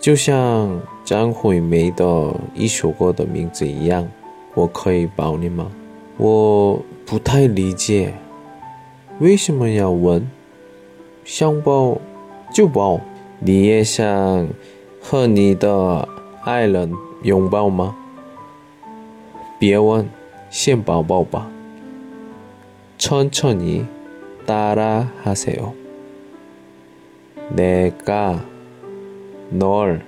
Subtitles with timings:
[0.00, 4.08] 就像张惠妹的一首歌的名字一样，
[4.54, 5.70] 我可以抱你吗？
[6.16, 8.14] 我不太理解，
[9.18, 10.28] 为什么要问？
[11.24, 11.98] 想抱
[12.52, 13.00] 就抱。
[13.40, 14.48] 你也想
[15.02, 16.08] 和你的
[16.44, 16.92] 爱人
[17.22, 17.94] 拥抱吗？
[19.58, 20.08] 别问，
[20.48, 21.50] 先抱抱吧。
[22.98, 25.74] 천천히따라하세요。
[27.54, 28.40] 내가
[29.49, 30.05] 널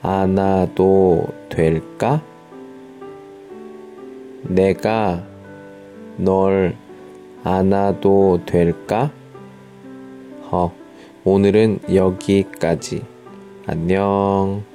[0.00, 2.22] 안아도 될까?
[4.42, 5.22] 내가
[6.16, 6.76] 널
[7.42, 9.10] 안아도 될까?
[10.50, 10.72] 어,
[11.24, 13.04] 오늘은 여기까지.
[13.66, 14.73] 안녕.